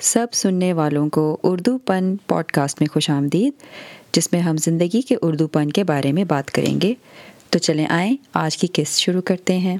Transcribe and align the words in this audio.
سب 0.00 0.26
سننے 0.32 0.72
والوں 0.72 1.08
کو 1.08 1.36
اردو 1.42 1.78
پن 1.78 2.16
پوڈ 2.16 2.44
کاسٹ 2.44 2.80
میں 2.80 2.92
خوش 2.92 3.10
آمدید، 3.10 3.52
جس 4.12 4.32
میں 4.32 4.40
ہم 4.40 4.56
زندگی 4.56 5.00
کے 5.00 5.16
اردو 5.22 5.46
پن 5.46 5.70
کے 5.70 5.84
بارے 5.84 6.12
میں 6.12 6.24
بات 6.24 6.50
کریں 6.50 6.80
گے۔ 6.80 6.94
تو 7.50 7.58
چلیں 7.58 7.86
آئیں، 7.86 8.16
آج 8.34 8.56
کی 8.56 8.66
قسط 8.72 8.98
شروع 8.98 9.20
کرتے 9.20 9.58
ہیں۔ 9.58 9.76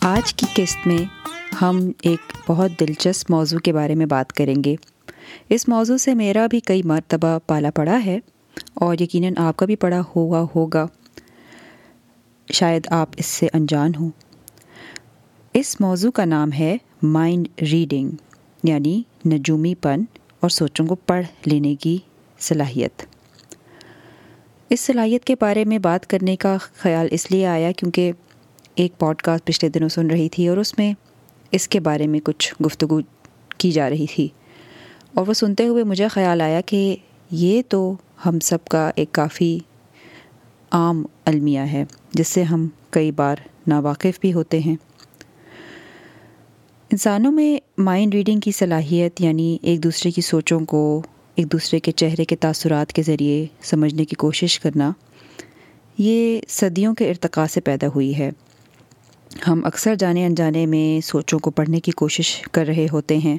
آج 0.00 0.34
کی 0.34 0.46
قسط 0.54 0.86
میں 0.86 1.04
ہم 1.62 1.90
ایک 2.02 2.32
بہت 2.46 2.70
دلچسپ 2.80 3.30
موضوع 3.30 3.58
کے 3.58 3.72
بارے 3.72 3.94
میں 3.94 4.06
بات 4.06 4.32
کریں 4.32 4.64
گے۔ 4.64 4.76
اس 5.48 5.68
موضوع 5.68 5.96
سے 5.96 6.14
میرا 6.14 6.46
بھی 6.46 6.60
کئی 6.60 6.82
مرتبہ 6.84 7.38
پالا 7.46 7.70
پڑا 7.70 8.04
ہے۔ 8.06 8.18
اور 8.74 8.96
یقیناً 9.00 9.32
آپ 9.36 9.56
کا 9.56 9.66
بھی 9.66 9.76
پڑھا 9.76 10.02
ہوگا 10.16 10.46
ہوگا۔ 10.54 10.86
شاید 12.52 12.86
آپ 12.90 13.08
اس 13.16 13.26
سے 13.26 13.46
انجان 13.52 13.92
ہوں۔ 14.00 14.10
اس 15.54 15.80
موضوع 15.80 16.10
کا 16.10 16.24
نام 16.24 16.52
ہے 16.52 16.76
مائنڈ 17.02 17.48
ریڈنگ 17.72 18.10
یعنی 18.64 19.02
نجومی 19.26 19.74
پن 19.74 20.02
اور 20.40 20.50
سوچوں 20.50 20.86
کو 20.86 20.94
پڑھ 20.94 21.26
لینے 21.44 21.74
کی 21.74 21.98
صلاحیت۔ 22.38 23.02
اس 24.70 24.80
صلاحیت 24.80 25.24
کے 25.24 25.34
بارے 25.40 25.64
میں 25.64 25.78
بات 25.78 26.06
کرنے 26.06 26.36
کا 26.36 26.56
خیال 26.76 27.08
اس 27.10 27.30
لیے 27.30 27.46
آیا 27.46 27.72
کیونکہ 27.72 28.12
ایک 28.74 28.98
پوڈ 28.98 29.22
کاسٹ 29.22 29.44
پچھلے 29.44 29.70
دنوں 29.70 29.88
سن 29.88 30.06
رہی 30.06 30.28
تھی 30.28 30.48
اور 30.48 30.56
اس 30.56 30.78
میں 30.78 30.92
اس 31.50 31.68
کے 31.68 31.80
بارے 31.80 32.06
میں 32.06 32.20
کچھ 32.20 32.54
گفتگو 32.66 33.00
کی 33.58 33.70
جا 33.70 33.90
رہی 33.90 34.06
تھی۔ 34.06 34.28
اور 35.14 35.28
وہ 35.28 35.32
سنتے 35.32 35.66
ہوئے 35.66 35.84
مجھے 35.84 36.08
خیال 36.08 36.40
آیا 36.40 36.60
کہ 36.60 36.96
یہ 37.30 37.62
تو 37.68 37.94
ہم 38.26 38.38
سب 38.38 38.64
کا 38.64 38.90
ایک 38.96 39.12
کافی 39.12 39.58
عام 40.70 41.04
المیہ 41.24 41.60
ہے، 41.60 41.84
جس 42.12 42.28
سے 42.28 42.42
ہم 42.42 42.66
کئی 42.90 43.10
بار 43.12 43.36
ناواقف 43.66 44.20
بھی 44.20 44.32
ہوتے 44.32 44.58
ہیں۔ 44.58 44.76
انسانوں 46.90 47.32
میں 47.32 47.80
مائنڈ 47.80 48.14
ریڈنگ 48.14 48.40
کی 48.40 48.52
صلاحیت 48.52 49.20
یعنی 49.20 49.58
ایک 49.62 49.82
دوسرے 49.82 50.10
کی 50.10 50.20
سوچوں 50.20 50.60
کو 50.60 51.02
ایک 51.34 51.52
دوسرے 51.52 51.80
کے 51.80 51.92
چہرے 51.92 52.24
کے 52.24 52.36
تاثرات 52.36 52.92
کے 52.92 53.02
ذریعے 53.02 53.46
سمجھنے 53.62 54.04
کی 54.04 54.16
کوشش 54.16 54.60
کرنا، 54.60 54.92
یہ 55.98 56.40
صدیوں 56.48 56.94
کے 56.94 57.10
ارتقاء 57.10 57.46
سے 57.46 57.60
پیدا 57.60 57.86
ہوئی 57.94 58.18
ہے۔ 58.18 58.30
ہم 59.48 59.64
اکثر 59.64 59.94
جانے 59.94 60.26
انجانے 60.26 60.66
میں 60.66 61.06
سوچوں 61.06 61.38
کو 61.38 61.50
پڑھنے 61.50 61.80
کی 61.80 61.92
کوشش 61.92 62.42
کر 62.52 62.66
رہے 62.66 62.86
ہوتے 62.92 63.18
ہیں 63.18 63.38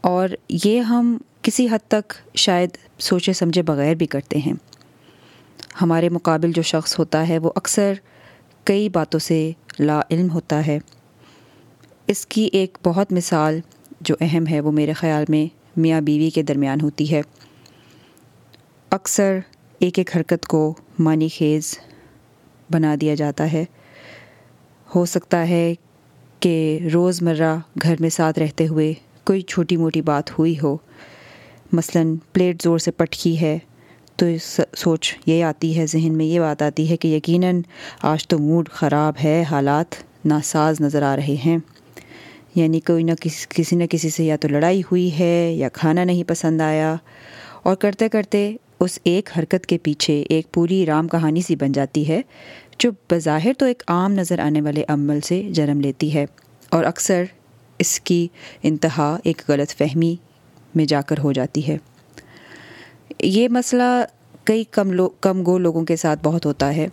اور 0.00 0.28
یہ 0.48 0.80
ہم 0.80 1.18
کسی 1.48 1.68
حد 1.68 1.88
تک 1.88 2.12
شاید 2.34 2.70
سوچے 2.98 3.32
سمجھے 3.32 3.62
بغیر 3.62 3.94
بھی 3.94 4.06
کرتے 4.06 4.38
ہیں۔ 4.38 4.52
ہمارے 5.80 6.08
مقابل 6.08 6.52
جو 6.52 6.62
شخص 6.62 6.98
ہوتا 6.98 7.28
ہے 7.28 7.38
وہ 7.38 7.52
اکثر 7.54 7.92
کئی 8.64 8.88
باتوں 8.88 9.20
سے 9.20 9.52
لا 9.80 10.00
علم 10.10 10.30
ہوتا 10.30 10.66
ہے۔ 10.66 10.78
اس 12.06 12.26
کی 12.26 12.48
ایک 12.52 12.78
بہت 12.84 13.12
مثال 13.12 13.60
جو 14.00 14.14
اہم 14.20 14.46
ہے 14.46 14.60
وہ 14.60 14.72
میرے 14.72 14.92
خیال 14.92 15.24
میں 15.28 15.54
میاں 15.76 16.00
بیوی 16.00 16.30
کے 16.30 16.42
درمیان 16.42 16.80
ہوتی 16.80 17.12
ہے۔ 17.12 17.20
اکثر 18.90 19.38
ایک 19.78 19.98
ایک 19.98 20.16
حرکت 20.16 20.46
کو 20.46 20.74
معنی 20.98 21.28
خیز 21.28 21.78
بنا 22.70 22.94
دیا 23.00 23.14
جاتا 23.14 23.52
ہے۔ 23.52 23.64
ہو 24.94 25.04
سکتا 25.04 25.48
ہے 25.48 25.74
کہ 26.40 26.78
روز 26.94 27.22
مرہ 27.22 27.56
گھر 27.82 27.94
میں 28.00 28.10
ساتھ 28.10 28.38
رہتے 28.38 28.66
ہوئے 28.66 28.94
کوئی 29.24 29.40
چھوٹی 29.42 29.76
موٹی 29.76 30.02
بات 30.02 30.38
ہوئی 30.38 30.54
ہو۔ 30.62 30.76
مثلاً 31.72 32.16
پلیٹ 32.32 32.62
زور 32.62 32.78
سے 32.78 32.90
پٹکی 32.90 33.40
ہے 33.40 33.58
تو 34.16 34.26
سوچ 34.76 35.18
یہ 35.26 35.44
آتی 35.44 35.78
ہے، 35.78 35.86
ذہن 35.86 36.16
میں 36.16 36.26
یہ 36.26 36.40
بات 36.40 36.62
آتی 36.62 36.90
ہے 36.90 36.96
کہ 36.96 37.08
یقیناً 37.08 37.62
آج 38.02 38.28
تو 38.28 38.38
موڈ 38.38 38.68
خراب 38.68 39.14
ہے، 39.24 39.44
حالات 39.50 39.94
ناساز 40.24 40.80
نظر 40.80 41.02
آ 41.02 41.16
رہے 41.16 41.36
ہیں۔ 41.46 41.58
یعنی 42.54 42.80
کوئی 42.80 43.04
نہ 43.04 43.12
کسی 43.20 43.46
کسی 43.48 43.76
نہ 43.76 43.84
کسی 43.90 44.10
سے 44.10 44.24
یا 44.24 44.36
تو 44.36 44.48
لڑائی 44.48 44.80
ہوئی 44.80 45.18
ہے 45.18 45.52
یا 45.54 45.68
کھانا 45.68 46.04
نہیں 46.04 46.24
پسند 46.24 46.60
آیا۔ 46.60 46.94
اور 47.62 47.76
کرتے 47.76 48.08
کرتے 48.08 48.56
اس 48.80 48.98
ایک 49.04 49.28
حرکت 49.38 49.66
کے 49.66 49.78
پیچھے 49.78 50.24
ایک 50.28 50.52
پوری 50.52 50.86
رام 50.86 51.08
کہانی 51.08 51.40
سی 51.40 51.56
بن 51.56 51.72
جاتی 51.72 52.08
ہے، 52.08 52.20
جو 52.78 52.90
بظاہر 53.10 53.52
تو 53.58 53.66
ایک 53.66 53.82
عام 53.88 54.12
نظر 54.12 54.38
آنے 54.38 54.60
والے 54.60 54.84
عمل 54.88 55.20
سے 55.20 55.42
جنم 55.50 55.80
لیتی 55.80 56.14
ہے۔ 56.14 56.26
اور 56.68 56.84
اکثر 56.84 57.24
اس 57.78 58.00
کی 58.00 58.28
انتہا 58.62 59.18
ایک 59.24 59.42
غلط 59.48 59.70
فہمی 59.70 60.16
میں 60.78 60.86
جا 60.86 61.00
کر 61.00 61.18
ہو 61.18 61.32
جاتی 61.32 61.68
ہے۔ 61.68 61.76
یہ 63.20 63.48
مسئلہ 63.48 64.04
کئی 64.44 64.64
کم 64.64 64.92
لو، 64.92 65.08
کم 65.08 65.42
گو 65.46 65.58
لوگوں 65.58 65.84
کے 65.84 65.96
ساتھ 65.96 66.20
بہت 66.22 66.46
ہوتا 66.46 66.76
ہے۔ 66.76 66.88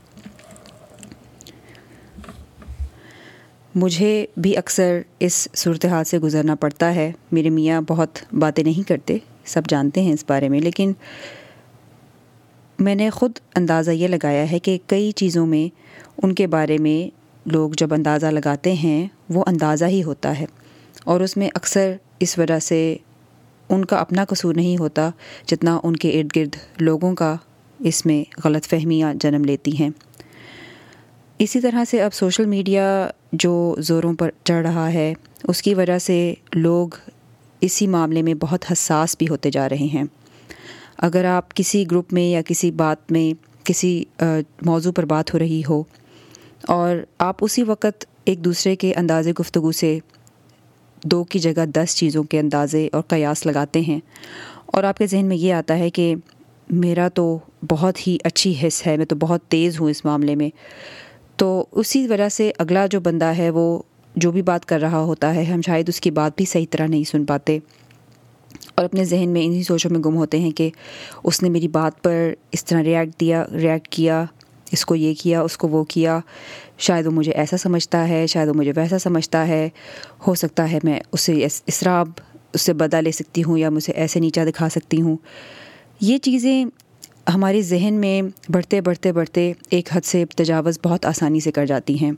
مجھے 3.75 4.25
بھی 4.37 4.57
اکثر 4.57 5.01
اس 5.19 5.47
صورتحال 5.55 6.03
سے 6.03 6.19
گزرنا 6.19 6.55
پڑتا 6.55 6.95
ہے۔ 6.95 7.11
میرے 7.31 7.49
میاں 7.49 7.81
بہت 7.81 8.33
باتیں 8.33 8.63
نہیں 8.63 8.87
کرتے، 8.87 9.17
سب 9.45 9.61
جانتے 9.69 10.01
ہیں 10.01 10.13
اس 10.13 10.25
بارے 10.27 10.49
میں، 10.49 10.59
لیکن 10.59 10.93
میں 12.79 12.95
نے 12.95 13.09
خود 13.09 13.31
اندازہ 13.55 13.91
یہ 13.91 14.07
لگایا 14.07 14.51
ہے 14.51 14.59
کہ 14.59 14.77
کئی 14.87 15.11
چیزوں 15.11 15.45
میں 15.45 15.75
ان 16.23 16.35
کے 16.35 16.47
بارے 16.47 16.77
میں 16.77 17.15
لوگ 17.49 17.71
جب 17.77 17.93
اندازہ 17.93 18.25
لگاتے 18.25 18.73
ہیں، 18.73 19.07
وہ 19.29 19.43
اندازہ 19.47 19.85
ہی 19.85 20.03
ہوتا 20.03 20.39
ہے۔ 20.39 20.45
اور 21.03 21.21
اس 21.21 21.37
میں 21.37 21.49
اکثر 21.53 21.95
اس 22.19 22.39
وجہ 22.39 22.59
سے 22.59 22.97
ان 23.69 23.85
کا 23.85 23.97
اپنا 23.97 24.25
قصور 24.25 24.55
نہیں 24.55 24.77
ہوتا 24.77 25.09
جتنا 25.45 25.79
ان 25.83 25.95
کے 25.95 26.19
ارد 26.19 26.35
گرد 26.35 26.55
لوگوں 26.81 27.15
کا 27.15 27.35
اس 27.79 28.05
میں 28.05 28.23
غلط 28.45 28.65
فہمیاں 28.65 29.13
جنم 29.13 29.45
لیتی 29.45 29.77
ہیں۔ 29.77 29.89
اسی 31.39 31.61
طرح 31.61 31.83
سے 31.85 32.01
اب 32.01 32.13
سوشل 32.13 32.45
میڈیا 32.45 33.09
جو 33.33 33.75
زوروں 33.79 34.13
پر 34.13 34.29
چڑھ 34.43 34.67
رہا 34.67 34.93
ہے، 34.93 35.13
اس 35.43 35.61
کی 35.61 35.73
وجہ 35.73 35.97
سے 35.97 36.33
لوگ 36.53 36.89
اسی 37.61 37.87
معاملے 37.87 38.21
میں 38.21 38.33
بہت 38.33 38.65
حساس 38.71 39.15
بھی 39.17 39.27
ہوتے 39.27 39.51
جا 39.51 39.69
رہے 39.69 39.87
ہیں۔ 39.93 40.03
اگر 40.97 41.25
آپ 41.25 41.53
کسی 41.55 41.85
گروپ 41.91 42.13
میں 42.13 42.23
یا 42.23 42.41
کسی 42.41 42.71
بات 42.71 43.11
میں 43.11 43.33
کسی 43.63 44.03
موضوع 44.61 44.91
پر 44.91 45.05
بات 45.05 45.33
ہو 45.33 45.39
رہی 45.39 45.61
ہو 45.69 45.83
اور 46.67 46.95
آپ 47.17 47.35
اسی 47.41 47.63
وقت 47.63 48.05
ایک 48.25 48.45
دوسرے 48.45 48.75
کے 48.75 48.93
انداز 48.93 49.27
گفتگو 49.39 49.71
سے 49.71 49.99
دو 51.03 51.23
کی 51.23 51.39
جگہ 51.39 51.65
دس 51.65 51.95
چیزوں 51.95 52.23
کے 52.23 52.39
اندازے 52.39 52.89
اور 52.91 53.01
قیاس 53.01 53.45
لگاتے 53.45 53.81
ہیں۔ 53.81 53.99
اور 54.65 54.83
آپ 54.83 54.97
کے 54.97 55.07
ذہن 55.07 55.25
میں 55.25 55.37
یہ 55.37 55.53
آتا 55.53 55.79
ہے 55.79 55.89
کہ 55.89 56.15
میرا 56.69 57.07
تو 57.07 57.39
بہت 57.69 58.07
ہی 58.07 58.17
اچھی 58.23 58.67
حص 58.67 58.87
ہے، 58.87 58.97
میں 58.97 59.05
تو 59.05 59.15
بہت 59.15 59.41
تیز 59.41 59.79
ہوں 59.79 59.89
اس 59.89 60.05
معاملے 60.05 60.35
میں۔ 60.35 60.49
تو 61.35 61.65
اسی 61.71 62.07
وجہ 62.07 62.29
سے 62.29 62.51
اگلا 62.57 62.85
جو 62.85 62.99
بندہ 62.99 63.25
ہے، 63.25 63.49
وہ 63.49 63.81
جو 64.15 64.31
بھی 64.31 64.41
بات 64.41 64.65
کر 64.65 64.79
رہا 64.79 64.99
ہوتا 64.99 65.35
ہے، 65.35 65.43
ہم 65.43 65.61
شاید 65.61 65.89
اس 65.89 66.01
کی 66.01 66.11
بات 66.11 66.31
بھی 66.35 66.45
صحیح 66.45 66.65
طرح 66.71 66.87
نہیں 66.87 67.03
سن 67.03 67.25
پاتے۔ 67.25 67.59
اور 68.75 68.85
اپنے 68.85 69.05
ذہن 69.05 69.29
میں 69.29 69.45
انہی 69.45 69.63
سوچوں 69.63 69.91
میں 69.91 69.99
گم 69.99 70.15
ہوتے 70.15 70.39
ہیں 70.39 70.51
کہ 70.51 70.69
اس 71.23 71.43
نے 71.43 71.49
میری 71.49 71.67
بات 71.67 72.03
پر 72.03 72.33
اس 72.51 72.65
طرح 72.65 72.83
ریئیکٹ 72.83 73.19
دیا 73.19 73.45
ریئیکٹ 73.53 73.87
کیا۔ 73.87 74.25
اس 74.75 74.85
کو 74.85 74.95
یہ 74.95 75.13
کیا، 75.19 75.41
اس 75.41 75.57
کو 75.57 75.67
وہ 75.67 75.83
کیا۔ 75.83 76.19
شاید 76.77 77.05
وہ 77.05 77.11
مجھے 77.11 77.31
ایسا 77.31 77.57
سمجھتا 77.57 78.09
ہے، 78.09 78.27
شاید 78.27 78.47
وہ 78.47 78.53
مجھے 78.53 78.73
ویسا 78.75 78.99
سمجھتا 78.99 79.47
ہے۔ 79.47 79.69
ہو 80.27 80.35
سکتا 80.35 80.71
ہے 80.71 80.79
میں 80.83 80.99
اسے 81.11 81.47
اسراب 81.67 82.09
اس 82.53 82.61
سے 82.61 82.73
بدلا 82.73 82.99
لے 82.99 83.11
سکتی 83.11 83.43
ہوں 83.43 83.57
یا 83.57 83.69
مجھے 83.69 83.93
ایسے 83.93 84.19
نیچا 84.19 84.43
دکھا 84.43 84.69
سکتی 84.69 85.01
ہوں۔ 85.01 85.17
یہ 86.01 86.17
چیزیں 86.17 86.65
ہمارے 87.33 87.61
ذہن 87.61 87.93
میں 87.93 88.21
بڑھتے 88.51 88.81
بڑھتے 88.81 89.11
بڑھتے 89.11 89.53
ایک 89.69 89.89
حد 89.91 90.01
سے 90.05 90.25
تجاوز 90.25 90.79
بہت 90.83 91.05
آسانی 91.05 91.39
سے 91.39 91.51
کر 91.51 91.65
جاتی 91.65 92.01
ہیں۔ 92.01 92.11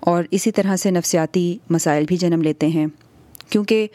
اور 0.00 0.24
اسی 0.30 0.50
طرح 0.50 0.76
سے 0.76 0.90
نفسیاتی 0.90 1.58
مسائل 1.70 2.04
بھی 2.08 2.16
جنم 2.16 2.42
لیتے 2.42 2.66
ہیں۔ 2.66 2.86
کیونکہ 3.48 3.86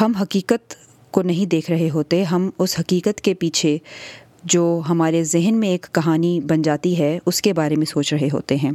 ہم 0.00 0.12
حقیقت 0.14 0.74
کو 1.10 1.22
نہیں 1.22 1.46
دیکھ 1.46 1.70
رہے 1.70 1.90
ہوتے، 1.90 2.22
ہم 2.22 2.50
اس 2.58 2.80
حقیقت 2.80 3.20
کے 3.20 3.34
پیچھے 3.34 3.78
جو 4.44 4.80
ہمارے 4.88 5.24
ذہن 5.24 5.56
میں 5.56 5.68
ایک 5.68 5.86
کہانی 5.92 6.40
بن 6.40 6.62
جاتی 6.62 6.98
ہے، 6.98 7.18
اس 7.26 7.42
کے 7.42 7.52
بارے 7.52 7.76
میں 7.76 7.86
سوچ 7.86 8.14
رہے 8.14 8.28
ہوتے 8.32 8.56
ہیں۔ 8.56 8.70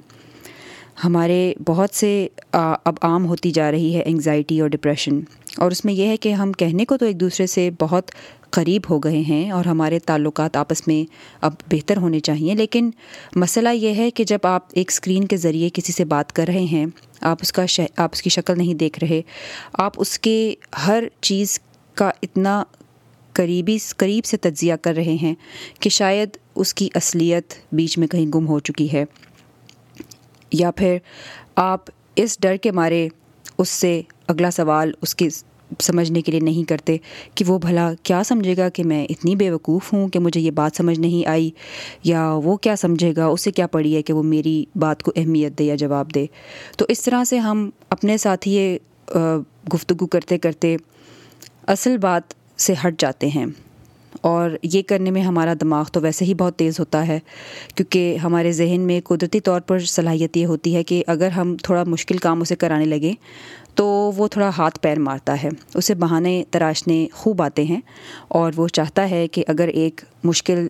ہمارے 1.04 1.54
بہت 1.66 1.90
سے 1.94 2.28
اب 2.52 2.94
عام 3.02 3.26
ہوتی 3.26 3.52
جا 3.52 3.72
رہی 3.72 3.96
ہے 3.96 4.04
انگزائٹی 4.06 4.60
اور 4.62 4.70
ڈپریشن 4.70 5.20
اور 5.58 5.72
اس 5.72 5.86
میں 5.86 5.94
یہ 5.94 6.08
ہے 6.08 6.18
کہ 6.18 6.34
ہم 6.34 6.52
کہنے 6.52 6.86
کو 6.86 6.98
تو 6.98 7.06
ایک 7.06 7.20
دوسرے 7.20 7.48
سے 7.48 7.70
بہت 7.80 8.12
قریب 8.50 8.82
ہو 8.90 9.00
گئے 9.00 9.20
ہیں 9.20 9.52
اور 9.52 9.66
ہمارے 9.66 10.00
تعلقات 10.00 10.58
آپس 10.58 10.88
میں 10.88 11.12
اب 11.42 11.54
بہتر 11.72 11.98
ہونے 11.98 12.20
چاہیے۔ 12.20 12.56
لیکن 12.56 12.90
مسئلہ 13.36 13.70
یہ 13.70 13.96
ہے 13.96 14.12
کہ 14.12 14.24
جب 14.24 14.40
آپ 14.44 14.64
ایک 14.74 14.92
اسکرین 14.92 15.24
کے 15.24 15.38
ذریعے 15.38 15.70
کسی 15.74 15.94
سے 15.94 16.06
بات 16.06 16.34
کر 16.34 16.46
رہے 16.48 16.64
ہیں، 16.64 16.86
آپ 17.22 17.38
اس 17.42 17.54
کا 17.54 17.66
آپ 17.98 18.10
اس 18.14 18.22
کی 18.22 18.30
شکل 18.30 18.58
نہیں 18.58 18.74
دیکھ 18.74 19.04
رہے، 19.04 19.22
آپ 19.74 19.94
اس 19.98 20.20
کے 20.20 20.56
ہر 20.88 21.04
چیز 21.22 21.60
کا 21.94 22.12
اتنا 22.22 22.64
قریبی 23.36 23.78
قریب 23.98 24.26
سے 24.26 24.38
تجزیہ 24.38 24.74
کر 24.82 24.94
رہے 24.94 25.16
ہیں 25.22 25.36
کہ 25.80 25.90
شاید 25.90 26.30
اس 26.56 26.74
کی 26.74 26.90
اصلیت 26.96 27.54
بیچ 27.72 27.98
میں 27.98 28.08
کہیں 28.08 28.26
گم 28.36 28.48
ہو 28.48 28.60
چکی 28.60 28.94
ہے۔ 28.94 29.04
یا 30.52 30.72
پھر 30.72 30.98
آپ 31.56 31.90
اس 32.16 32.38
ڈر 32.40 32.56
کے 32.56 32.72
مارے 32.72 33.08
اس 33.58 33.70
سے 33.70 34.02
اگلا 34.28 34.52
سوال 34.52 34.92
اس 35.02 35.16
کے 35.16 35.28
سمجھنے 35.80 36.22
کے 36.22 36.32
لیے 36.32 36.40
نہیں 36.40 36.70
کرتے 36.70 36.98
کہ 37.36 37.46
وہ 37.48 37.60
بھلا 37.60 37.92
کیا 38.04 38.24
سمجھے 38.24 38.58
گا 38.58 38.70
کہ 38.70 38.84
میں 38.84 39.06
اتنی 39.10 39.36
بے 39.36 39.50
وقوف 39.52 39.94
ہوں 39.94 40.08
کہ 40.08 40.20
مجھے 40.20 40.42
یہ 40.42 40.52
بات 40.52 40.78
سمجھ 40.78 41.00
نہیں 41.00 41.28
آئی 41.28 41.50
یا 42.04 42.28
وہ 42.44 42.56
کیا 42.58 42.76
سمجھے 42.76 43.14
گا، 43.16 43.26
اسے 43.26 43.52
کیا 43.52 43.68
پڑھی 43.68 43.96
ہے 43.96 44.02
کہ 44.02 44.14
وہ 44.14 44.24
میری 44.24 44.66
بات 44.76 45.04
کو 45.04 45.12
اہمیت 45.16 45.60
دے 45.60 45.64
یا 45.64 45.76
جواب 45.76 46.16
دے۔ 46.16 46.26
تو 46.78 46.86
اس 46.90 47.02
طرح 47.02 47.24
سے 47.24 47.38
ہم 47.38 47.70
اپنے 47.90 48.18
ساتھ 48.18 48.48
یہ 48.48 48.78
گفتگو 49.74 50.08
کرتے 50.08 50.38
کرتے 50.38 50.76
اصل 51.68 51.98
بات 51.98 52.34
سے 52.58 52.74
ہٹ 52.88 53.00
جاتے 53.00 53.28
ہیں۔ 53.28 53.46
اور 54.22 54.50
یہ 54.64 54.82
کرنے 54.88 55.12
میں 55.12 55.22
ہمارا 55.22 55.54
دماغ 55.62 55.86
تو 55.92 56.02
ویسے 56.02 56.26
ہی 56.26 56.34
بہت 56.34 56.56
تیز 56.56 56.80
ہوتا 56.80 57.08
ہے، 57.08 57.20
کیونکہ 57.76 58.18
ہمارے 58.24 58.52
ذہن 58.52 58.82
میں 58.82 59.02
قدرتی 59.04 59.40
طور 59.40 59.62
پر 59.62 59.80
صلاحیت 59.80 60.38
یہ 60.38 60.46
ہوتی 60.46 60.76
ہے 60.76 60.84
کہ 60.84 61.04
اگر 61.08 61.28
ہم 61.28 61.56
تھوڑا 61.64 61.84
مشکل 61.84 62.18
کام 62.18 62.42
اسے 62.42 62.56
کرانے 62.56 62.86
لگیں 62.86 63.14
تو 63.76 64.12
وہ 64.18 64.28
تھوڑا 64.28 64.52
ہاتھ 64.58 64.80
پیر 64.80 65.00
مارتا 65.00 65.44
ہے، 65.44 65.50
اسے 65.74 65.96
بہانے 65.96 66.44
تراشنے 66.52 67.08
خوب 67.14 67.42
آتے 67.42 67.64
ہیں۔ 67.64 67.82
اور 68.28 68.52
وہ 68.56 68.68
چاہتا 68.68 69.10
ہے 69.10 69.28
کہ 69.28 69.44
اگر 69.48 69.68
ایک 69.68 70.02
مشکل 70.24 70.68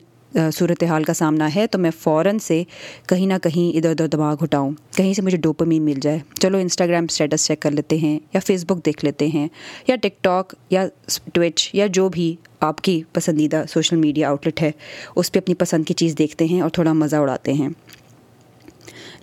صورت 0.53 0.83
حال 0.83 1.03
کا 1.03 1.13
سامنا 1.13 1.55
ہے 1.55 1.67
تو 1.67 1.77
میں 1.79 1.91
فوراً 1.99 2.37
سے 2.37 2.63
کہیں 3.09 3.27
نہ 3.27 3.33
کہیں 3.43 3.77
ادھر 3.77 3.89
ادھر 3.89 4.07
دماغ 4.07 4.35
اٹھاؤں، 4.41 4.71
کہیں 4.97 5.13
سے 5.13 5.21
مجھے 5.21 5.37
ڈوپمین 5.37 5.81
مل 5.81 5.99
جائے۔ 6.01 6.19
چلو 6.39 6.57
انسٹاگرام 6.57 7.03
اسٹیٹس 7.03 7.47
چیک 7.47 7.59
کر 7.59 7.71
لیتے 7.71 7.97
ہیں 7.97 8.19
یا 8.33 8.39
فیس 8.39 8.65
بک 8.65 8.85
دیکھ 8.85 9.05
لیتے 9.05 9.27
ہیں 9.27 9.47
یا 9.87 9.95
ٹک 9.95 10.23
ٹاک 10.23 10.55
یا 10.69 10.87
ٹویچ 11.33 11.69
یا 11.73 11.87
جو 11.87 12.09
بھی 12.09 12.35
آپ 12.59 12.81
کی 12.81 13.01
پسندیدہ 13.13 13.63
سوشل 13.69 13.95
میڈیا 13.95 14.29
آؤٹلیٹ 14.29 14.61
ہے، 14.61 14.71
اس 15.15 15.31
پہ 15.31 15.39
اپنی 15.39 15.55
پسند 15.55 15.85
کی 15.85 15.93
چیز 15.93 16.15
دیکھتے 16.17 16.45
ہیں 16.45 16.61
اور 16.61 16.69
تھوڑا 16.69 16.93
مزہ 16.93 17.15
اڑاتے 17.15 17.53
ہیں۔ 17.53 17.69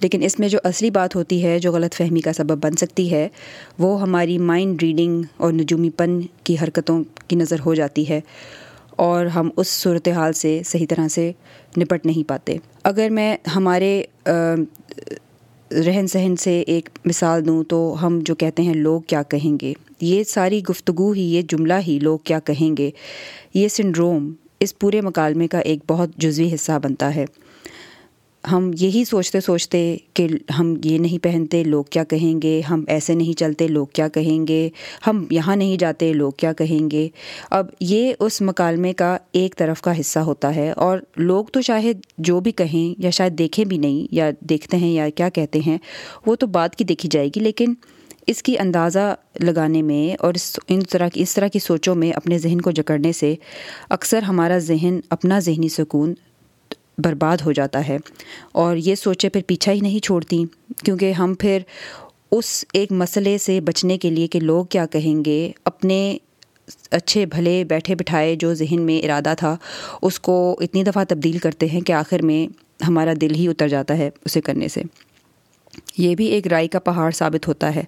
لیکن 0.00 0.22
اس 0.22 0.38
میں 0.38 0.48
جو 0.48 0.58
اصلی 0.64 0.90
بات 0.90 1.16
ہوتی 1.16 1.44
ہے، 1.44 1.58
جو 1.58 1.72
غلط 1.72 1.94
فہمی 1.94 2.20
کا 2.20 2.32
سبب 2.32 2.64
بن 2.64 2.72
سکتی 2.72 3.10
ہے، 3.10 3.28
وہ 3.78 4.00
ہماری 4.02 4.38
مائنڈ 4.38 4.82
ریڈنگ 4.82 5.22
اور 5.36 5.52
نجومی 5.52 5.90
پن 5.90 6.20
کی 6.44 6.56
حرکتوں 6.62 7.02
کی 7.28 7.36
نظر 7.36 7.56
ہو 7.64 7.74
جاتی 7.74 8.08
ہے۔ 8.08 8.20
اور 8.96 9.26
ہم 9.26 9.50
اس 9.56 9.68
صورت 9.68 10.08
حال 10.08 10.32
سے 10.32 10.62
صحیح 10.64 10.86
طرح 10.88 11.08
سے 11.08 11.32
نپٹ 11.76 12.06
نہیں 12.06 12.28
پاتے۔ 12.28 12.56
اگر 12.84 13.08
میں 13.10 13.36
ہمارے 13.56 14.02
رہن 15.70 16.06
سہن 16.06 16.34
سے 16.36 16.60
ایک 16.60 16.88
مثال 17.04 17.46
دوں 17.46 17.64
تو 17.64 17.96
ہم 18.02 18.18
جو 18.22 18.34
کہتے 18.34 18.62
ہیں، 18.62 18.74
لوگ 18.74 19.00
کیا 19.00 19.22
کہیں 19.22 19.58
گے؟ 19.60 19.72
یہ 20.00 20.24
ساری 20.24 20.62
گفتگو 20.70 21.12
ہی، 21.12 21.22
یہ 21.22 21.42
جملہ 21.42 21.74
ہی 21.86 21.98
لوگ 22.02 22.18
کیا 22.24 22.38
کہیں 22.40 22.76
گے؟ 22.76 22.90
یہ 23.54 23.68
سنڈروم 23.68 24.32
اس 24.60 24.78
پورے 24.78 25.00
مکالمے 25.00 25.48
کا 25.48 25.58
ایک 25.58 25.78
بہت 25.88 26.10
جزوی 26.16 26.54
حصہ 26.54 26.72
بنتا 26.82 27.14
ہے۔ 27.14 27.24
ہم 28.50 28.70
یہی 28.80 29.04
سوچتے 29.04 29.40
سوچتے 29.40 29.96
کہ 30.14 30.26
ہم 30.58 30.74
یہ 30.84 30.98
نہیں 30.98 31.24
پہنتے، 31.24 31.64
لوگ 31.64 31.84
کیا 31.84 32.04
کہیں 32.04 32.42
گے؟ 32.42 32.60
ہم 32.70 32.84
ایسے 32.88 33.14
نہیں 33.14 33.38
چلتے، 33.38 33.68
لوگ 33.68 33.86
کیا 33.86 34.08
کہیں 34.08 34.46
گے؟ 34.48 34.68
ہم 35.06 35.24
یہاں 35.30 35.56
نہیں 35.56 35.76
جاتے، 35.76 36.12
لوگ 36.12 36.32
کیا 36.32 36.52
کہیں 36.52 36.90
گے؟ 36.90 37.08
اب 37.50 37.66
یہ 37.80 38.12
اس 38.20 38.40
مکالمے 38.42 38.92
کا 38.92 39.16
ایک 39.32 39.56
طرف 39.56 39.82
کا 39.82 40.00
حصہ 40.00 40.18
ہوتا 40.18 40.54
ہے 40.54 40.70
اور 40.70 40.98
لوگ 41.16 41.44
تو 41.44 41.60
شاید 41.60 42.06
جو 42.18 42.40
بھی 42.40 42.50
کہیں 42.50 43.02
یا 43.02 43.10
شاید 43.10 43.38
دیکھیں 43.38 43.64
بھی 43.64 43.78
نہیں 43.78 44.14
یا 44.14 44.30
دیکھتے 44.40 44.76
ہیں 44.76 44.92
یا 44.92 45.08
کیا 45.08 45.28
کہتے 45.28 45.58
ہیں، 45.66 45.78
وہ 46.26 46.34
تو 46.34 46.46
بات 46.46 46.76
کی 46.76 46.84
دیکھی 46.84 47.08
جائے 47.12 47.28
گی، 47.28 47.40
لیکن 47.40 47.74
اس 48.26 48.42
کی 48.42 48.58
اندازہ 48.58 49.14
لگانے 49.40 49.82
میں 49.82 50.14
اور 50.20 50.34
اس 50.34 50.58
ان 50.68 50.80
طرح 50.80 51.08
کی، 51.08 51.22
اس 51.22 51.34
طرح 51.34 51.48
کی 51.48 51.58
سوچوں 51.58 51.94
میں 51.94 52.10
اپنے 52.10 52.38
ذہن 52.38 52.60
کو 52.60 52.70
جکڑنے 52.70 53.12
سے 53.12 53.34
اکثر 53.90 54.22
ہمارا 54.22 54.58
ذہن 54.58 55.00
اپنا 55.10 55.38
ذہنی 55.38 55.68
سکون 55.68 56.14
برباد 56.98 57.36
ہو 57.44 57.52
جاتا 57.52 57.88
ہے 57.88 57.96
اور 58.52 58.76
یہ 58.76 58.94
سوچے 58.94 59.28
پھر 59.28 59.40
پیچھا 59.46 59.72
ہی 59.72 59.80
نہیں 59.80 60.04
چھوڑتی 60.04 60.44
کیونکہ 60.84 61.12
ہم 61.12 61.34
پھر 61.34 61.58
اس 62.30 62.64
ایک 62.72 62.92
مسئلے 62.92 63.38
سے 63.38 63.60
بچنے 63.60 63.98
کے 63.98 64.10
لیے 64.10 64.26
کہ 64.26 64.40
لوگ 64.40 64.64
کیا 64.64 64.86
کہیں 64.86 65.24
گے، 65.24 65.52
اپنے 65.64 66.18
اچھے 66.90 67.26
بھلے 67.26 67.64
بیٹھے 67.64 67.94
بٹھائے 67.94 68.36
جو 68.36 68.54
ذہن 68.54 68.80
میں 68.80 69.04
ارادہ 69.04 69.34
تھا، 69.38 69.56
اس 70.02 70.20
کو 70.20 70.56
اتنی 70.60 70.84
دفعہ 70.84 71.04
تبدیل 71.08 71.38
کرتے 71.38 71.66
ہیں 71.66 71.80
کہ 71.80 71.92
آخر 71.92 72.22
میں 72.22 72.52
ہمارا 72.88 73.12
دل 73.20 73.34
ہی 73.34 73.48
اتر 73.48 73.68
جاتا 73.68 73.98
ہے 73.98 74.10
اسے 74.24 74.40
کرنے 74.40 74.68
سے۔ 74.68 74.82
یہ 75.98 76.14
بھی 76.14 76.26
ایک 76.26 76.46
رائے 76.46 76.68
کا 76.68 76.78
پہاڑ 76.78 77.10
ثابت 77.10 77.48
ہوتا 77.48 77.74
ہے۔ 77.74 77.84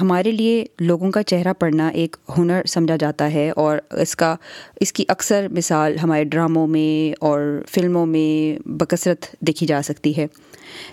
ہمارے 0.00 0.30
لیے 0.30 0.64
لوگوں 0.80 1.10
کا 1.10 1.22
چہرہ 1.22 1.52
پڑھنا 1.52 1.88
ایک 1.88 2.16
ہنر 2.38 2.60
سمجھا 2.68 2.96
جاتا 2.96 3.32
ہے 3.32 3.50
اور 3.50 3.78
اس 3.90 4.16
کا، 4.16 4.36
اس 4.80 4.92
کی 4.92 5.04
اکثر 5.08 5.46
مثال 5.50 5.98
ہمارے 5.98 6.24
ڈراموں 6.24 6.66
میں 6.66 7.16
اور 7.20 7.62
فلموں 7.68 8.06
میں 8.06 8.68
بکثرت 8.68 9.26
دیکھی 9.40 9.66
جا 9.66 9.82
سکتی 9.82 10.16
ہے۔ 10.16 10.26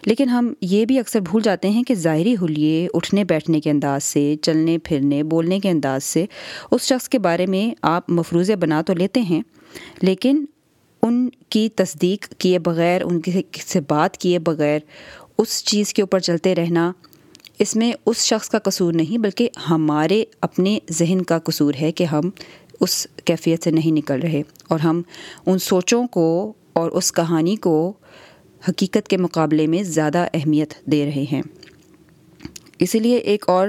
لیکن 0.05 0.29
ہم 0.29 0.53
یہ 0.61 0.85
بھی 0.85 0.99
اکثر 0.99 1.19
بھول 1.19 1.41
جاتے 1.41 1.69
ہیں 1.69 1.83
کہ 1.83 1.95
ظاہری 1.95 2.35
حلیے 2.41 2.87
اٹھنے 2.93 3.23
بیٹھنے 3.23 3.59
کے 3.59 3.69
انداز 3.69 4.03
سے، 4.03 4.35
چلنے 4.41 4.77
پھرنے، 4.77 5.23
بولنے 5.23 5.59
کے 5.59 5.69
انداز 5.69 6.03
سے 6.03 6.25
اس 6.71 6.81
شخص 6.81 7.09
کے 7.09 7.19
بارے 7.19 7.45
میں 7.45 7.75
آپ 7.81 8.09
مفروضے 8.09 8.55
بنا 8.55 8.81
تو 8.81 8.93
لیتے 8.93 9.19
ہیں، 9.19 9.41
لیکن 10.01 10.45
ان 11.01 11.29
کی 11.49 11.69
تصدیق 11.69 12.27
کیے 12.37 12.59
بغیر، 12.59 13.01
ان 13.03 13.19
سے 13.67 13.79
بات 13.79 14.17
کیے 14.17 14.39
بغیر، 14.39 14.79
اس 15.37 15.63
چیز 15.63 15.93
کے 15.93 16.01
اوپر 16.01 16.19
چلتے 16.19 16.55
رہنا 16.55 16.91
اس 17.63 17.75
میں 17.75 17.91
اس 18.05 18.17
شخص 18.17 18.49
کا 18.49 18.59
قصور 18.59 18.93
نہیں، 18.93 19.17
بلکہ 19.17 19.49
ہمارے 19.69 20.23
اپنے 20.41 20.79
ذہن 20.91 21.21
کا 21.21 21.39
قصور 21.39 21.73
ہے 21.81 21.91
کہ 21.91 22.03
ہم 22.03 22.29
اس 22.79 23.07
کیفیت 23.25 23.63
سے 23.63 23.71
نہیں 23.71 23.91
نکل 23.91 24.19
رہے 24.19 24.41
اور 24.67 24.79
ہم 24.79 25.01
ان 25.45 25.59
سوچوں 25.59 26.07
کو 26.07 26.53
اور 26.73 26.91
اس 26.91 27.11
کہانی 27.11 27.55
کو 27.55 27.93
حقیقت 28.69 29.07
کے 29.07 29.17
مقابلے 29.17 29.67
میں 29.67 29.83
زیادہ 29.83 30.25
اہمیت 30.33 30.73
دے 30.91 31.05
رہے 31.05 31.25
ہیں۔ 31.31 31.41
اسی 32.79 32.99
لیے 32.99 33.17
ایک 33.17 33.49
اور 33.49 33.67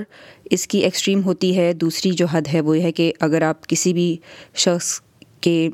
اس 0.51 0.67
کی 0.67 0.79
ایکسٹریم 0.79 1.23
ہوتی 1.25 1.57
ہے، 1.57 1.73
دوسری 1.73 2.11
جو 2.11 2.27
حد 2.27 2.55
ہے 2.55 2.61
وہ 2.61 2.79
یہ 2.79 2.83
ہے 2.83 2.93
کہ 2.93 3.13
اگر 3.21 3.43
آپ 3.43 3.67
کسی 3.67 3.93
بھی 3.93 4.17
شخص 4.55 5.01
کے 5.41 5.69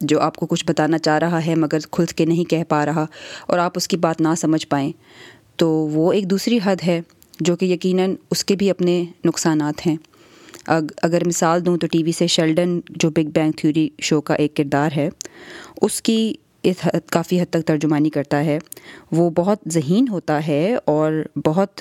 جو 0.00 0.20
آپ 0.20 0.36
کو 0.36 0.46
کچھ 0.46 0.64
بتانا 0.68 0.98
چاہ 0.98 1.18
رہا 1.18 1.46
ہے 1.46 1.54
مگر 1.54 1.78
کھل 1.90 2.04
کے 2.06 2.24
نہیں 2.24 2.50
کہہ 2.50 2.64
پا 2.68 2.86
رہا 2.86 3.06
اور 3.46 3.58
آپ 3.58 3.72
اس 3.76 3.88
کی 3.88 3.96
بات 3.96 4.20
نہ 4.20 4.28
سمجھ 4.36 4.66
پائیں 4.68 4.92
تو 5.56 5.68
وہ 5.68 6.12
ایک 6.12 6.30
دوسری 6.30 6.58
حد 6.64 6.76
ہے 6.86 7.00
جو 7.40 7.56
کہ 7.56 7.64
یقیناً 7.64 8.14
اس 8.30 8.44
کے 8.44 8.56
بھی 8.56 8.70
اپنے 8.70 9.04
نقصانات 9.24 9.86
ہیں۔ 9.86 9.96
اگر 11.02 11.26
مثال 11.26 11.64
دوں 11.66 11.76
تو 11.76 11.86
ٹی 11.86 12.02
وی 12.02 12.12
سے 12.12 12.26
شیلڈن 12.26 12.80
جو 12.90 13.10
بگ 13.10 13.30
بینگ 13.34 13.52
تھیوری 13.56 13.88
شو 13.98 14.20
کا 14.20 14.34
ایک 14.34 14.54
کردار 14.56 14.90
ہے، 14.96 15.08
اس 15.82 16.02
کی 16.02 16.34
اس 16.62 16.76
حد، 16.82 17.08
کافی 17.10 17.40
حد 17.40 17.50
تک 17.50 17.66
ترجمانی 17.66 18.10
کرتا 18.10 18.44
ہے۔ 18.44 18.58
وہ 19.12 19.30
بہت 19.30 19.58
ذہین 19.68 20.08
ہوتا 20.08 20.46
ہے 20.46 20.76
اور 20.84 21.12
بہت 21.44 21.80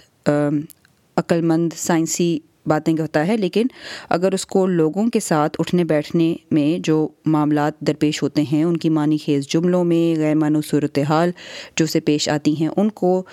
عقلمند، 1.18 1.74
سائنسی 1.78 2.40
باتیں 2.66 2.94
ہوتا 2.94 3.28
ہے، 3.28 3.38
لیکن 3.38 3.66
اگر 4.10 4.34
اس 4.34 4.46
کو 4.46 4.66
لوگوں 4.66 5.08
کے 5.10 5.20
ساتھ 5.20 5.58
اٹھنے 5.60 5.84
بیٹھنے 5.84 6.36
میں 6.52 6.80
جو 6.80 7.08
معاملات 7.26 7.80
درپیش 7.80 8.24
ہوتے 8.24 8.44
ہیں، 8.52 8.64
ان 8.64 8.78
کی 8.78 8.90
معنی 8.90 9.18
خیز 9.26 9.48
جملوں 9.48 9.84
میں، 9.84 10.20
غیر 10.20 10.36
معنی 10.36 10.60
صورت 10.70 11.00
حال 11.10 11.32
جو 11.76 11.86
سے 11.86 12.00
پیش 12.00 12.30
آتی 12.30 12.56
ہیں، 12.62 12.70
ان 12.78 12.90
کو 12.92 13.24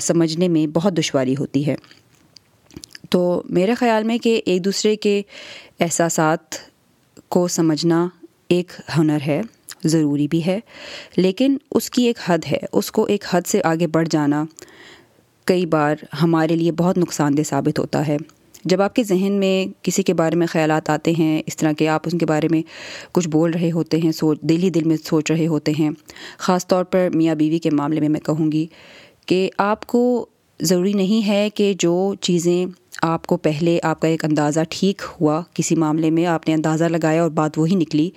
سمجھنے 0.00 0.48
میں 0.48 0.66
بہت 0.66 0.98
دشواری 0.98 1.34
ہوتی 1.38 1.66
ہے۔ 1.66 1.76
تو 3.10 3.42
میرے 3.50 3.74
خیال 3.74 4.04
میں 4.04 4.18
کہ 4.18 4.40
ایک 4.46 4.64
دوسرے 4.64 4.96
کے 4.96 5.22
احساسات 5.80 6.54
کو 7.28 7.48
سمجھنا 7.48 8.08
ایک 8.48 8.72
ہنر 8.98 9.18
ہے، 9.26 9.40
ضروری 9.84 10.28
بھی 10.28 10.46
ہے۔ 10.46 10.58
لیکن 11.16 11.56
اس 11.70 11.90
کی 11.90 12.02
ایک 12.02 12.18
حد 12.26 12.38
ہے، 12.52 12.58
اس 12.72 12.90
کو 12.92 13.04
ایک 13.04 13.24
حد 13.30 13.46
سے 13.46 13.60
آگے 13.64 13.86
بڑھ 13.86 14.08
جانا 14.10 14.44
کئی 15.44 15.66
بار 15.66 15.96
ہمارے 16.22 16.56
لیے 16.56 16.72
بہت 16.72 16.98
نقصان 16.98 17.36
دہ 17.36 17.42
ثابت 17.42 17.78
ہوتا 17.78 18.06
ہے۔ 18.08 18.16
جب 18.64 18.82
آپ 18.82 18.94
کے 18.94 19.02
ذہن 19.02 19.32
میں 19.32 19.66
کسی 19.82 20.02
کے 20.02 20.14
بارے 20.14 20.36
میں 20.36 20.46
خیالات 20.46 20.90
آتے 20.90 21.12
ہیں، 21.18 21.42
اس 21.46 21.56
طرح 21.56 21.72
کے 21.72 21.88
آپ 21.88 22.00
ان 22.12 22.18
کے 22.18 22.26
بارے 22.26 22.48
میں 22.50 22.62
کچھ 23.12 23.28
بول 23.28 23.50
رہے 23.50 23.70
ہوتے 23.70 23.98
ہیں، 24.04 24.12
سوچ 24.12 24.40
دل 24.40 24.62
ہی 24.62 24.70
دل 24.70 24.84
میں 24.84 24.96
سوچ 25.04 25.30
رہے 25.30 25.46
ہوتے 25.46 25.72
ہیں، 25.78 25.90
خاص 26.38 26.66
طور 26.66 26.84
پر 26.84 27.08
میاں 27.14 27.34
بیوی 27.34 27.58
کے 27.58 27.70
معاملے 27.70 28.00
میں 28.00 28.08
میں 28.08 28.20
کہوں 28.20 28.52
گی 28.52 28.66
کہ 29.26 29.50
آپ 29.58 29.86
کو 29.86 30.26
ضروری 30.60 30.92
نہیں 30.92 31.26
ہے 31.26 31.48
کہ 31.54 31.74
جو 31.78 32.14
چیزیں 32.20 32.66
آپ 33.02 33.26
کو 33.26 33.36
پہلے 33.36 33.78
آپ 33.82 34.00
کا 34.00 34.08
ایک 34.08 34.24
اندازہ 34.24 34.60
ٹھیک 34.70 35.02
ہوا 35.20 35.42
کسی 35.54 35.74
معاملے 35.74 36.10
میں، 36.10 36.26
آپ 36.26 36.48
نے 36.48 36.54
اندازہ 36.54 36.84
لگایا 36.84 37.22
اور 37.22 37.30
بات 37.30 37.58
وہی 37.58 37.74
نکلی 37.74 38.10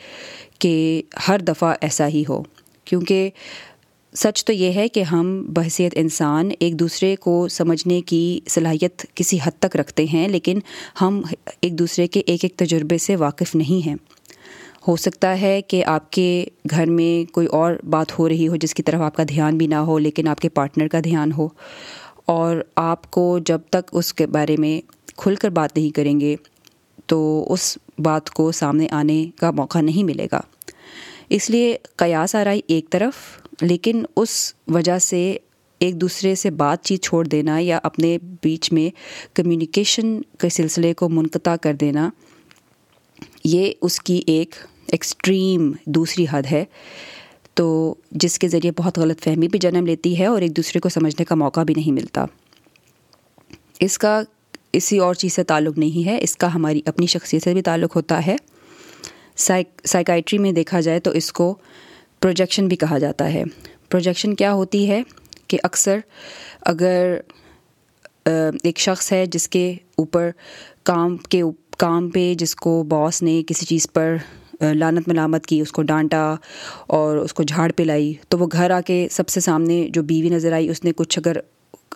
کہ 0.60 1.02
ہر 1.28 1.40
دفعہ 1.40 1.74
ایسا 1.82 2.08
ہی 2.08 2.24
ہو۔ 2.30 2.44
کیونکہ 2.86 3.30
سچ 4.14 4.44
تو 4.46 4.54
یہ 4.54 4.72
ہے 4.74 4.88
کہ 4.88 5.04
ہم 5.04 5.28
بحثیت 5.48 5.94
انسان 5.96 6.50
ایک 6.60 6.80
دوسرے 6.80 7.16
کو 7.16 7.48
سمجھنے 7.48 8.02
کی 8.02 8.40
صلاحیت 8.50 9.06
کسی 9.16 9.38
حد 9.44 9.60
تک 9.60 9.76
رکھتے 9.76 10.06
ہیں، 10.06 10.28
لیکن 10.28 10.60
ہم 11.02 11.22
ایک 11.62 11.78
دوسرے 11.80 12.08
کے 12.08 12.20
ایک 12.20 12.44
ایک 12.44 12.56
تجربے 12.56 12.98
سے 12.98 13.16
واقف 13.16 13.56
نہیں 13.56 13.86
ہیں۔ 13.88 13.96
ہو 14.88 14.96
سکتا 14.96 15.40
ہے 15.42 15.62
کہ 15.62 15.84
آپ 15.86 16.12
کے 16.12 16.46
گھر 16.70 16.90
میں 16.90 17.34
کوئی 17.34 17.48
اور 17.48 17.74
بات 17.90 18.18
ہو 18.20 18.28
رہی 18.30 18.48
ہو 18.48 18.56
جس 18.56 18.74
کی 18.74 18.84
طرف 18.84 19.02
آپ 19.02 19.16
کا 19.16 19.24
دھیان 19.30 19.58
بھی 19.58 19.68
نہ 19.68 19.76
ہو، 19.76 19.98
لیکن 20.00 20.28
آپ 20.28 20.40
کے 20.40 20.50
پارٹنر 20.50 20.88
کا 20.88 21.00
دھیان 21.04 21.32
ہو، 21.32 21.48
اور 22.26 22.62
آپ 22.76 23.10
کو 23.12 23.40
جب 23.46 23.62
تک 23.70 23.90
اس 23.92 24.14
کے 24.14 24.28
بارے 24.28 24.58
میں 24.58 24.80
کھل 25.18 25.36
کر 25.36 25.50
بات 25.50 25.78
نہیں 25.78 25.90
کریں 25.90 26.20
گے، 26.20 26.36
تو 27.06 27.46
اس 27.50 27.78
بات 28.00 28.30
کو 28.30 28.52
سامنے 28.52 28.88
آنے 28.92 29.26
کا 29.36 29.52
موقع 29.52 29.82
نہیں 29.82 30.04
ملے 30.04 30.28
گا۔ 30.32 30.42
اس 31.30 31.50
لیے 31.50 31.78
قیاس 31.96 32.36
آرائی 32.36 32.62
ایک 32.68 32.90
طرف 32.90 33.41
لیکن 33.62 34.04
اس 34.16 34.54
وجہ 34.68 35.00
سے 35.00 35.38
ایک 35.80 36.02
دوسرے 36.02 36.36
سے 36.36 36.50
بات 36.50 36.84
چیت 36.84 37.04
چھوڑ 37.04 37.28
دینا 37.28 37.58
یا 37.60 37.80
اپنے 37.84 38.18
بیچ 38.44 38.74
میں 38.74 38.90
کمیونیکیشن 39.36 40.22
کے 40.22 40.50
سلسلے 40.50 40.94
کو 40.94 41.10
منقطع 41.10 41.56
کر 41.56 41.74
دینا، 41.74 42.10
یہ 43.44 43.72
اس 43.82 44.00
کی 44.00 44.22
ایک 44.28 44.56
ایکسٹریم 44.88 45.72
دوسری 45.86 46.26
حد 46.32 46.44
ہے۔ 46.52 46.66
تو 47.54 47.96
جس 48.12 48.40
کے 48.40 48.48
ذریعے 48.48 48.72
بہت 48.78 48.98
غلط 48.98 49.22
فہمی 49.22 49.48
بھی 49.48 49.60
جنم 49.60 49.86
لیتی 49.86 50.20
ہے 50.20 50.26
اور 50.26 50.42
ایک 50.42 50.58
دوسرے 50.58 50.80
کو 50.80 50.90
سمجھنے 50.90 51.26
کا 51.26 51.36
موقع 51.36 51.64
بھی 51.64 51.74
نہیں 51.78 51.92
ملتا۔ 51.92 52.26
اس 53.80 53.98
کا، 53.98 54.22
اسی 54.74 54.98
اور 54.98 55.14
چیز 55.14 55.34
سے 55.34 55.44
تعلق 55.44 55.78
نہیں 55.78 56.06
ہے، 56.06 56.20
اس 56.22 56.36
کا 56.36 56.56
ہماری 56.56 56.82
اپنی 56.86 57.06
شخصیت 57.06 57.44
سے 57.44 57.54
بھی 57.54 57.62
تعلق 57.62 57.96
ہوتا 57.96 58.26
ہے۔ 58.28 58.36
سائیکائٹری 59.36 60.40
میں 60.40 60.52
دیکھا 60.52 60.80
جائے 60.80 61.00
تو 61.00 61.12
اس 61.12 61.32
کو 61.32 61.58
پروجیکشن 62.22 62.68
بھی 62.68 62.76
کہا 62.76 62.98
جاتا 62.98 63.32
ہے۔ 63.34 63.44
پروجیکشن 63.90 64.36
کیا 64.36 64.54
ہوتی 64.54 64.90
ہے 64.90 65.02
کہ 65.48 65.58
اکثر 65.64 66.00
اگر 66.62 67.18
ایک 68.26 68.80
شخص 68.80 69.12
ہے 69.12 69.26
جس 69.26 69.48
کے 69.48 69.74
اوپر 69.98 70.30
کام 70.84 71.18
کے، 71.18 71.42
کام 71.78 72.10
پہ 72.10 72.34
جس 72.38 72.56
کو 72.56 72.82
باس 72.90 73.22
نے 73.24 73.42
کسی 73.48 73.66
چیز 73.66 73.88
پر 73.94 74.16
لانت 74.76 75.08
ملامت 75.08 75.46
کی، 75.46 75.60
اس 75.62 75.72
کو 75.72 75.82
ڈانٹا 75.82 76.36
اور 76.88 77.18
اس 77.18 77.34
کو 77.34 77.44
جھاڑ 77.44 77.72
پہ 77.72 77.84
لائی، 77.84 78.14
تو 78.30 78.38
وہ 78.38 78.48
گھر 78.52 78.72
آ 78.72 78.80
کے 78.82 79.08
سب 79.12 79.30
سے 79.30 79.40
سامنے 79.40 79.88
جو 79.94 80.04
بیوی 80.04 80.30
نظر 80.30 80.54
آئی، 80.54 80.70
اس 80.70 80.84
نے 80.84 80.92
کچھ 80.96 81.20
اگر 81.20 81.38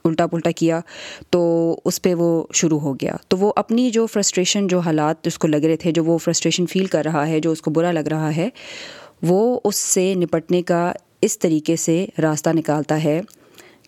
الٹا 0.03 0.25
پلٹا 0.27 0.51
کیا 0.51 0.79
تو 1.29 1.41
اس 1.85 2.01
پہ 2.01 2.13
وہ 2.13 2.45
شروع 2.53 2.79
ہو 2.79 2.93
گیا۔ 2.93 3.15
تو 3.27 3.37
وہ 3.37 3.51
اپنی 3.55 3.89
جو 3.89 4.05
فرسٹریشن 4.05 4.67
جو 4.67 4.79
حالات 4.79 5.27
اس 5.27 5.37
کو 5.37 5.47
لگ 5.47 5.65
رہے 5.65 5.75
تھے، 5.75 5.91
جو 5.91 6.03
وہ 6.03 6.17
فرسٹریشن 6.17 6.65
فیل 6.65 6.85
کر 6.85 7.05
رہا 7.05 7.27
ہے، 7.27 7.39
جو 7.39 7.51
اس 7.51 7.61
کو 7.61 7.71
برا 7.71 7.91
لگ 7.91 8.07
رہا 8.09 8.35
ہے 8.35 8.49
وہ 9.27 9.59
اس 9.63 9.75
سے 9.75 10.13
نپٹنے 10.15 10.61
کا 10.61 10.91
اس 11.21 11.39
طریقے 11.39 11.75
سے 11.75 12.05
راستہ 12.21 12.49
نکالتا 12.49 13.03
ہے 13.03 13.21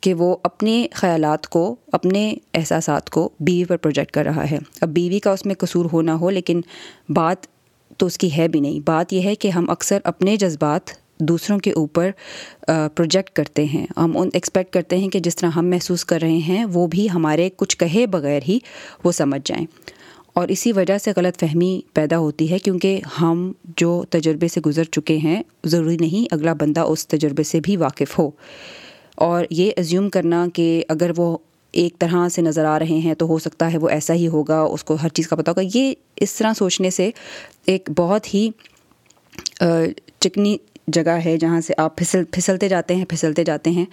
کہ 0.02 0.14
وہ 0.14 0.36
اپنے 0.44 0.88
خیالات 0.94 1.48
کو، 1.48 1.76
اپنے 1.92 2.34
احساسات 2.54 3.10
کو 3.10 3.30
بیوی 3.40 3.64
پر 3.64 3.78
پروجیکٹ 3.78 4.12
کر 4.12 4.24
رہا 4.24 4.50
ہے۔ 4.52 4.58
اب 4.82 4.90
بیوی 4.90 5.20
کا 5.20 5.32
اس 5.32 5.46
میں 5.46 5.56
قصور 5.56 5.86
ہو 5.94 6.02
نہ 6.02 6.12
ہو، 6.12 6.30
لیکن 6.30 6.62
بات 7.10 7.46
تو 7.98 8.06
اس 8.06 8.18
کی 8.18 8.38
ہے 8.38 8.48
بھی 8.48 8.60
نہیں۔ 8.60 8.80
بات 8.80 9.14
یہ 9.14 9.22
ہے 9.22 9.36
کہ 9.36 9.48
ہم 9.48 9.70
اکثر 9.70 10.00
اپنے 10.04 10.36
جذبات 10.36 10.90
دوسروں 11.20 11.58
کے 11.60 11.72
اوپر 11.72 12.10
پروجیکٹ 12.68 13.30
کرتے 13.30 13.64
ہیں۔ 13.66 13.86
ہم 13.98 14.18
ان 14.18 14.30
ایکسپیکٹ 14.34 14.74
کرتے 14.74 14.98
ہیں 14.98 15.10
کہ 15.10 15.20
جس 15.20 15.36
طرح 15.36 15.50
ہم 15.50 15.70
محسوس 15.70 16.06
کر 16.06 16.22
رہے 16.22 16.38
ہیں، 16.48 16.66
وہ 16.66 16.88
بھی 16.88 17.10
ہمارے 17.10 17.50
کچھ 17.56 17.78
کہے 17.78 18.06
بغیر 18.08 18.40
ہی 18.48 18.60
وہ 19.04 19.12
سمجھ 19.12 19.42
جائیں۔ 19.46 19.66
اور 20.38 20.48
اسی 20.48 20.72
وجہ 20.72 20.98
سے 20.98 21.12
غلط 21.16 21.40
فہمی 21.40 21.82
پیدا 21.94 22.18
ہوتی 22.18 22.52
ہے 22.52 22.60
کیونکہ 22.60 23.02
ہم 23.22 23.52
جو 23.78 24.04
تجربے 24.10 24.48
سے 24.48 24.62
گزر 24.62 24.84
چکے 24.84 25.18
ہیں، 25.18 25.44
ضروری 25.66 25.98
نہیں 26.00 26.34
اگلا 26.34 26.54
بندہ 26.54 26.80
اس 26.80 27.08
تجربے 27.08 27.44
سے 27.44 27.60
بھی 27.60 27.78
واقف 27.78 28.20
ہو۔ 28.20 28.30
اور 29.16 29.46
یہ 29.50 29.72
ایزیوم 29.76 30.10
کرنا 30.10 30.48
کہ 30.54 30.84
اگر 30.90 31.12
وہ 31.18 31.38
ایک 31.72 32.00
طرح 32.00 32.30
سے 32.30 32.42
نظر 32.42 32.66
آ 32.66 32.80
رہے 32.80 32.98
ہیں 32.98 33.14
تو 33.14 33.26
ہو 33.26 33.40
سکتا 33.40 33.74
ہے 33.74 33.78
وہ 33.78 33.90
ایسا 33.90 34.14
ہی 34.14 34.28
ہوگا، 34.28 34.60
اس 34.60 34.84
کو 34.84 34.98
ہر 35.04 35.10
چیز 35.10 35.28
کا 35.28 35.36
پتہ 35.36 35.52
ہوگا۔ 35.52 35.62
یہ 35.74 35.94
اس 36.16 36.34
طرح 36.34 36.54
سوچنے 36.54 36.90
سے 36.90 37.10
ایک 37.66 37.90
بہت 37.96 38.34
ہی 38.34 38.50
چکنی 40.20 40.58
جگہ 40.88 41.18
ہے 41.26 41.38
جہاں 41.38 41.62
سے 41.62 41.74
آپ 41.78 41.98
پھسل، 41.98 42.24
پھسلتے 42.32 42.70
جاتے 42.70 42.96
ہیں، 42.96 43.06
پھسلتے 43.06 43.44
جاتے 43.44 43.70
ہیں 43.70 43.86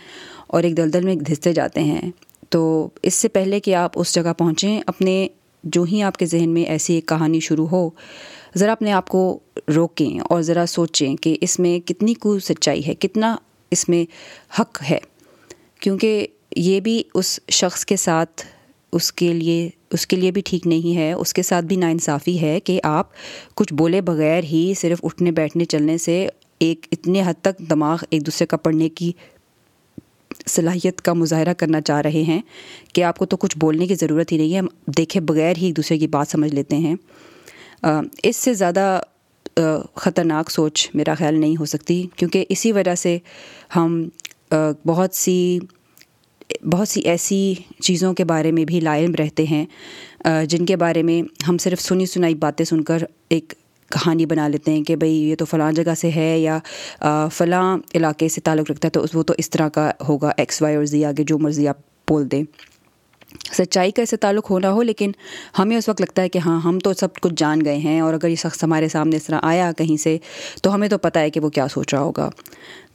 اور 0.47 0.63
ایک 0.63 0.77
دلدل 0.77 1.05
میں 1.05 1.15
دھستے 1.15 1.53
جاتے 1.53 1.81
ہیں۔ 1.81 2.11
تو 2.49 2.89
اس 3.03 3.15
سے 3.15 3.29
پہلے 3.29 3.61
کہ 3.61 3.75
آپ 3.75 3.93
اس 3.95 4.15
جگہ 4.15 4.33
پہنچیں، 4.39 4.81
اپنے 4.87 5.29
جو 5.65 5.83
ہی 5.83 6.03
آپ 6.03 6.17
کے 6.17 6.27
ذہن 6.27 6.49
میں 6.49 6.65
ایسی 6.65 6.95
ایک 6.95 7.07
کہانی 7.07 7.41
شروع 7.41 7.67
ہو، 7.67 7.91
ذرا 8.57 8.73
اپنے 8.73 8.93
آپ 8.93 9.09
کو 9.09 9.39
روکیں 9.77 10.21
اور 10.21 10.43
ذرا 10.43 10.67
سوچیں 10.67 11.17
کہ 11.17 11.37
اس 11.41 11.59
میں 11.59 11.87
کتنی 11.89 12.15
کو 12.15 12.39
سچائی 12.39 12.87
ہے، 12.87 12.95
کتنا 12.95 13.37
اس 13.71 13.89
میں 13.89 14.05
حق 14.61 14.83
ہے۔ 14.91 14.99
کیونکہ 15.81 16.27
یہ 16.57 16.81
بھی 16.81 17.03
اس 17.15 17.41
شخص 17.51 17.85
کے 17.85 17.97
ساتھ، 17.97 18.47
اس 18.93 19.13
کے 19.13 19.33
لیے، 19.33 19.71
اس 19.91 20.07
کے 20.07 20.17
لیے 20.17 20.31
بھی 20.31 20.43
ٹھیک 20.45 20.67
نہیں 20.67 20.97
ہے، 20.97 21.13
اس 21.13 21.33
کے 21.33 21.43
ساتھ 21.43 21.65
بھی 21.65 21.77
ناانصافی 21.77 22.41
ہے 22.41 22.61
کہ 22.61 22.81
آپ 22.85 23.07
کچھ 23.55 23.75
بولے 23.75 24.01
بغیر 24.01 24.45
ہی 24.45 24.75
صرف 24.77 24.99
اٹھنے، 25.03 25.31
بیٹھنے، 25.31 25.65
چلنے 25.65 25.99
سے 25.99 26.29
ایک 26.59 26.87
اتنے 26.93 27.23
حد 27.27 27.35
تک 27.43 27.71
دماغ 27.71 27.99
ایک 28.11 28.27
دوسرے 28.27 28.47
کا 28.47 28.57
پڑھنے 28.57 28.89
کی 28.89 29.13
صلاحیت 30.47 31.01
کا 31.03 31.13
مظاہرہ 31.13 31.55
کرنا 31.55 31.81
چاہ 31.81 32.01
رہے 32.01 32.23
ہیں 32.23 32.41
کہ 32.93 33.05
آپ 33.05 33.19
کو 33.19 33.27
تو 33.27 33.37
کچھ 33.37 33.57
بولنے 33.59 33.87
کی 33.87 33.95
ضرورت 33.95 34.33
ہی 34.33 34.37
نہیں 34.37 34.53
ہے، 34.55 34.59
ہم 34.59 34.67
دیکھے 34.97 35.21
بغیر 35.21 35.57
ہی 35.57 35.67
ایک 35.67 35.77
دوسرے 35.77 35.99
کی 35.99 36.07
بات 36.07 36.29
سمجھ 36.29 36.55
لیتے 36.55 36.77
ہیں۔ 36.77 36.95
اس 38.23 38.37
سے 38.37 38.55
زیادہ 38.55 39.01
خطرناک 39.97 40.51
سوچ 40.51 40.89
میرا 40.95 41.15
خیال 41.15 41.41
نہیں 41.41 41.57
ہو 41.57 41.65
سکتی، 41.65 42.03
کیونکہ 42.17 42.45
اسی 42.49 42.73
وجہ 42.73 42.95
سے 42.95 43.19
ہم 43.77 44.03
بہت 44.87 45.15
سی 45.15 45.59
بہت 46.73 46.89
سی 46.89 47.01
ایسی 47.01 47.55
چیزوں 47.83 48.13
کے 48.15 48.25
بارے 48.25 48.51
میں 48.53 48.65
بھی 48.65 48.81
لائم 48.81 49.15
رہتے 49.15 49.45
ہیں 49.45 49.65
جن 50.47 50.67
کے 50.67 50.77
بارے 50.77 51.03
میں 51.03 51.23
ہم 51.49 51.59
صرف 51.59 51.81
سنی 51.81 52.07
سنائی 52.07 52.35
باتیں 52.35 52.65
سن 52.65 52.83
کر 52.85 53.03
ایک 53.29 53.53
کہانی 53.95 54.27
بنا 54.27 54.49
لیتے 54.49 54.73
ہیں 54.73 54.83
کہ 54.83 54.97
بھئی 54.97 55.15
یہ 55.31 55.37
تو 55.37 55.45
فلاں 55.45 55.73
جگہ 55.73 55.95
سے 55.95 56.11
ہے 56.17 56.39
یا 56.39 56.59
فلاں 57.33 57.77
علاقے 57.95 58.29
سے 58.29 58.41
تعلق 58.41 58.71
رکھتا 58.71 58.89
ہے، 58.89 58.91
تو 58.91 59.05
وہ 59.15 59.23
تو 59.23 59.35
اس 59.39 59.51
طرح 59.51 59.69
کا 59.69 59.91
ہوگا 60.09 60.31
ایکس 60.37 60.63
وائی 60.63 60.77
اور 60.77 60.85
زی 60.85 61.05
آگے 61.05 61.25
جو 61.25 61.39
مرضی 61.39 61.69
آپ 61.69 61.79
بول 62.09 62.31
دیں۔ 62.31 62.43
سچائی 63.53 63.91
کا 63.91 64.03
اسے 64.03 64.17
تعلق 64.17 64.51
ہونا 64.51 64.71
ہو، 64.73 64.83
لیکن 64.83 65.13
ہمیں 65.59 65.77
اس 65.77 65.89
وقت 65.89 66.01
لگتا 66.01 66.23
ہے 66.23 66.29
کہ 66.29 66.39
ہاں 66.39 66.61
ہم 66.61 66.79
تو 66.79 66.93
سب 66.93 67.15
کچھ 67.21 67.33
جان 67.37 67.65
گئے 67.65 67.77
ہیں 67.77 68.01
اور 68.01 68.15
اگر 68.15 68.29
یہ 68.29 68.37
شخص 68.37 68.63
ہمارے 68.65 68.89
سامنے 68.89 69.17
اس 69.17 69.25
طرح 69.25 69.39
آیا 69.43 69.71
کہیں 69.79 69.97
سے، 69.97 70.17
تو 70.63 70.75
ہمیں 70.75 70.89
تو 70.89 70.99
پتہ 70.99 71.19
ہے 71.19 71.31
کہ 71.31 71.41
وہ 71.41 71.49
کیا 71.49 71.69
سوچ 71.69 71.95
رہا 71.95 72.03
ہوگا۔ 72.03 72.29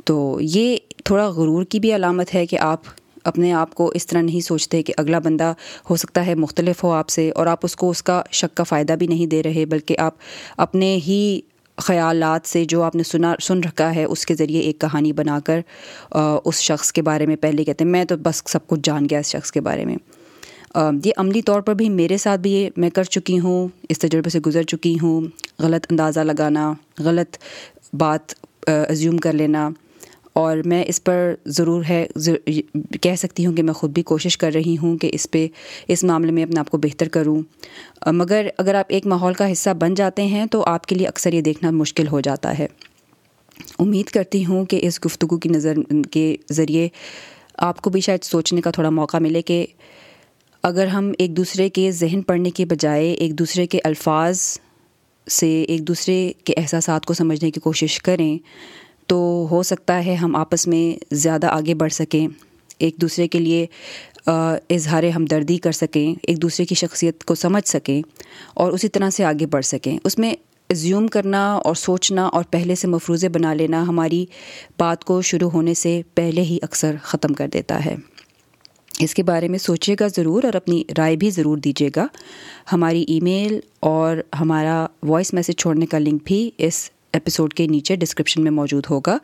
تو 0.06 0.38
یہ 0.42 0.78
تھوڑا 1.06 1.28
غرور 1.28 1.64
کی 1.64 1.80
بھی 1.80 1.96
علامت 1.96 2.34
ہے 2.36 2.46
کہ 2.46 2.60
آپ 2.60 2.82
اپنے 3.30 3.52
آپ 3.54 3.74
کو 3.76 3.92
اس 3.96 4.06
طرح 4.08 4.22
نہیں 4.22 4.42
سوچتے 4.42 4.82
کہ 4.84 4.94
اگلا 4.98 5.20
بندہ 5.20 5.54
ہو 5.90 5.96
سکتا 5.96 6.26
ہے 6.26 6.36
مختلف 6.36 6.84
ہو 6.84 6.92
آپ 6.92 7.10
سے 7.10 7.30
اور 7.36 7.48
آپ 7.48 7.60
اس 7.64 7.76
کو 7.76 7.90
اس 7.90 8.04
کا 8.04 8.22
شک 8.32 8.56
کا 8.58 8.64
فائدہ 8.64 8.94
بھی 8.94 9.08
نہیں 9.08 9.28
دے 9.28 9.44
رہے، 9.44 9.66
بلکہ 9.66 10.00
آپ 10.00 10.14
اپنے 10.58 10.98
ہی 11.08 11.40
خیالات 11.78 12.48
سے 12.48 12.64
جو 12.66 12.82
آپ 12.84 12.96
نے 12.96 13.04
سنا، 13.04 13.34
سن 13.42 13.60
رکھا 13.60 13.94
ہے، 13.96 14.04
اس 14.04 14.26
کے 14.26 14.36
ذریعے 14.36 14.62
ایک 14.62 14.80
کہانی 14.82 15.12
بنا 15.14 15.40
کر 15.46 15.60
اس 16.46 16.60
شخص 16.62 16.92
کے 16.92 17.02
بارے 17.02 17.26
میں 17.26 17.36
پہلے 17.36 17.64
کہتے 17.64 17.84
ہیں۔ 17.84 17.92
میں 17.92 18.06
تو 18.06 18.18
بس 18.18 18.42
سب 18.46 18.68
کچھ 18.68 18.80
جان 18.84 19.06
گیا 19.10 19.20
اس 19.20 19.32
شخص 19.32 19.52
کے 19.52 19.62
بارے 19.62 19.86
میں۔ 19.86 19.96
یہ 21.06 21.12
عملی 21.18 21.42
طور 21.42 21.62
پر 21.62 21.74
بھی 21.74 21.90
میرے 21.90 22.18
ساتھ 22.18 22.42
بھی 22.42 22.52
یہ 22.52 22.70
میں 22.78 22.90
کر 22.90 23.04
چکی 23.04 23.40
ہوں، 23.40 23.68
اس 23.90 24.00
تجربے 24.00 24.30
سے 24.30 24.40
گزر 24.40 24.64
چکی 24.64 24.96
ہوں۔ 25.02 25.22
غلط 25.60 25.88
اندازہ 25.90 26.20
لگانا، 26.20 26.72
غلط 27.00 27.38
بات 27.94 28.34
ایزیوم 28.68 29.18
کر 29.18 29.34
لینا۔ 29.34 29.70
اور 30.40 30.58
میں 30.66 30.84
اس 30.88 31.04
پر 31.04 31.36
ضرور 31.46 31.84
ہے 31.90 32.08
کہہ 33.02 33.16
سکتی 33.16 33.46
ہوں 33.46 33.54
کہ 33.54 33.64
میں 33.64 33.74
خود 33.74 33.92
بھی 33.92 34.04
کوشش 34.04 34.38
کر 34.38 34.52
رہی 34.54 34.76
ہوں 34.82 34.98
کہ 34.98 35.10
اس 35.14 35.28
پہ، 35.32 35.48
اس 35.88 36.04
معاملے 36.04 36.32
میں 36.32 36.44
اپنے 36.44 36.60
آپ 36.60 36.70
کو 36.70 36.78
بہتر 36.78 37.08
کروں۔ 37.08 37.42
مگر 38.12 38.48
اگر 38.58 38.76
آپ 38.76 38.86
ایک 38.88 39.08
ماحول 39.08 39.34
کا 39.34 39.52
حصہ 39.52 39.70
بن 39.70 39.94
جاتے 39.94 40.26
ہیں 40.26 40.46
تو 40.46 40.64
آپ 40.68 40.86
کے 40.86 40.96
لیے 40.96 41.08
اکثر 41.08 41.34
یہ 41.34 41.42
دیکھنا 41.42 41.72
مشکل 41.72 42.08
ہو 42.08 42.20
جاتا 42.20 42.60
ہے۔ 42.60 42.68
امید 43.80 44.06
کرتی 44.06 44.46
ہوں 44.46 44.66
کہ 44.66 44.80
اس 44.82 45.00
گفتگو 45.06 45.38
کی 45.38 45.50
نظر، 45.50 45.78
کے 46.12 46.36
ذریعے 46.52 46.88
آپ 47.58 47.82
کو 47.82 47.90
بھی 47.90 48.02
شاید 48.02 48.24
سوچنے 48.24 48.62
کا 48.62 48.72
تھوڑا 48.72 48.90
موقع 48.90 49.18
ملے 49.18 49.42
کہ 49.42 49.66
اگر 50.64 50.88
ہم 50.88 51.12
ایک 51.18 51.38
دوسرے 51.38 51.70
کے 51.70 51.92
ذہن 51.92 52.22
پڑھنے 52.22 52.50
کے 52.50 52.66
بجائے 52.66 53.12
ایک 53.12 53.40
دوسرے 53.40 53.68
کے 53.68 53.80
الفاظ 53.84 54.42
سے، 55.30 55.62
ایک 55.62 55.88
دوسرے 55.88 56.32
کے 56.44 56.54
احساسات 56.58 57.06
کو 57.06 57.14
سمجھنے 57.14 57.52
کی 57.52 57.60
کوشش 57.60 58.00
کریں 58.00 58.38
تو 59.10 59.48
ہو 59.52 59.62
سکتا 59.64 60.06
ہے 60.06 60.16
ہم 60.16 60.36
آپس 60.36 60.68
میں 60.68 61.04
زیادہ 61.12 61.48
آگے 61.48 61.74
بڑھ 61.74 61.94
سکیں، 61.94 62.28
ایک 62.78 62.96
دوسرے 63.02 63.28
کے 63.28 63.40
لیے 63.40 63.66
اظہار 64.26 65.04
ہمدردی 65.16 65.58
کر 65.58 65.72
سکیں، 65.72 66.14
ایک 66.22 66.42
دوسرے 66.42 66.66
کی 66.66 66.76
شخصیت 66.76 67.24
کو 67.24 67.36
سمجھ 67.36 67.68
سکیں 67.68 68.02
اور 68.54 68.72
اسی 68.72 68.90
طرح 68.90 69.10
سے 69.10 69.24
آگے 69.26 69.46
بڑھ 69.46 69.66
سکیں۔ 69.66 69.98
اس 70.04 70.18
میں 70.20 70.34
زیوم 70.70 71.08
کرنا 71.08 71.42
اور 71.54 71.76
سوچنا 71.76 72.26
اور 72.28 72.44
پہلے 72.50 72.76
سے 72.76 72.88
مفروضے 72.88 73.30
بنا 73.30 73.54
لینا 73.54 73.82
ہماری 73.82 74.26
بات 74.80 75.04
کو 75.04 75.22
شروع 75.22 75.50
ہونے 75.50 75.74
سے 75.74 76.02
پہلے 76.16 76.42
ہی 76.42 76.58
اکثر 76.62 76.96
ختم 77.02 77.34
کر 77.34 77.48
دیتا 77.54 77.84
ہے۔ 77.86 77.96
اس 79.00 79.14
کے 79.14 79.24
بارے 79.24 79.48
میں 79.48 79.60
سوچیے 79.60 79.96
گا 80.00 80.08
ضرور 80.08 80.44
اور 80.44 80.54
اپنی 80.54 80.84
رائے 80.98 81.16
بھی 81.16 81.30
ضرور 81.30 81.58
دیجیے 81.58 81.90
گا۔ 81.96 82.08
ہماری 82.74 83.04
ای 83.08 83.20
میل 83.20 83.60
اور 83.80 84.18
ہمارا 84.40 84.86
وائس 85.04 85.34
میسیج 85.34 85.56
چھوڑنے 85.56 85.86
کا 85.86 86.00
لنک 86.00 86.22
بھی 86.26 86.50
اس 86.58 86.90
ایپیسوڈ 87.14 87.54
کے 87.54 87.68
نیچے 87.68 87.96
ڈسکرپشن 87.96 88.44
میں 88.44 88.52
موجود 88.52 88.84
ہوگا۔ 88.90 89.18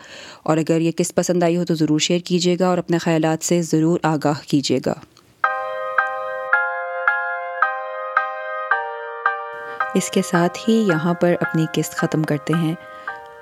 اور 0.43 0.57
اگر 0.57 0.81
یہ 0.81 0.91
کس 0.91 1.15
پسند 1.15 1.43
آئی 1.43 1.57
ہو 1.57 1.65
تو 1.65 1.75
ضرور 1.75 1.99
شیئر 1.99 2.19
کیجیے 2.19 2.57
گا 2.59 2.67
اور 2.67 2.77
اپنے 2.77 2.97
خیالات 2.97 3.45
سے 3.45 3.61
ضرور 3.61 3.99
آگاہ 4.03 4.33
کیجیے 4.47 4.79
گا۔ 4.85 4.93
اس 9.95 10.09
کے 10.09 10.21
ساتھ 10.29 10.69
ہی 10.69 10.73
یہاں 10.73 11.13
پر 11.13 11.33
اپنی 11.41 11.65
قسط 11.73 11.93
ختم 11.93 12.23
کرتے 12.23 12.53
ہیں۔ 12.53 12.75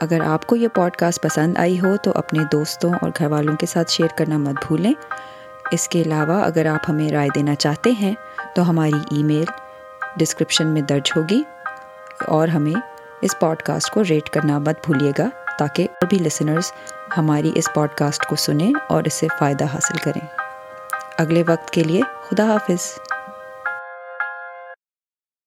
اگر 0.01 0.21
آپ 0.21 0.47
کو 0.47 0.55
یہ 0.55 0.67
پوڈ 0.67 0.91
کاسٹ 0.91 1.23
پسند 1.23 1.57
آئی 1.57 1.79
ہو 1.79 1.97
تو 2.03 2.11
اپنے 2.15 2.43
دوستوں 2.51 2.93
اور 3.01 3.11
گھر 3.17 3.27
والوں 3.27 3.55
کے 3.55 3.65
ساتھ 3.65 3.91
شیئر 3.91 4.17
کرنا 4.17 4.37
مت 4.37 4.55
بھولیں۔ 4.67 4.93
اس 5.71 5.87
کے 5.87 6.01
علاوہ 6.01 6.43
اگر 6.43 6.65
آپ 6.65 6.89
ہمیں 6.89 7.09
رائے 7.09 7.29
دینا 7.35 7.55
چاہتے 7.55 7.91
ہیں 7.91 8.13
تو 8.55 8.69
ہماری 8.69 9.15
ای 9.15 9.23
میل 9.23 9.45
ڈسکرپشن 10.17 10.67
میں 10.67 10.81
درج 10.81 11.11
ہوگی 11.15 11.43
اور 12.27 12.47
ہمیں 12.47 12.92
اس 13.23 13.39
پوڈ 13.39 13.57
کاسٹ 13.57 13.91
کو 13.91 14.03
ریٹ 14.09 14.29
کرنا 14.29 14.59
مت 14.59 14.85
بھولیے 14.85 15.11
گا 15.17 15.29
تاکہ 15.59 15.83
اور 15.83 16.05
بھی 16.05 16.17
لسنرز 16.17 16.71
ہماری 17.17 17.51
اس 17.55 17.69
پوڈ 17.73 17.89
کاسٹ 17.89 18.25
کو 18.25 18.35
سنیں 18.35 18.71
اور 18.89 19.03
اس 19.03 19.13
سے 19.13 19.27
فائدہ 19.39 19.63
حاصل 19.63 19.97
کریں۔ 19.97 20.27
اگلے 21.17 21.43
وقت 21.47 21.71
کے 21.71 21.83
لیے 21.83 22.01
خدا 22.29 22.45
حافظ۔ 22.45 22.97